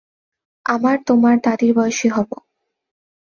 [0.65, 2.29] আমার তোমার দাদীর বয়সী হব।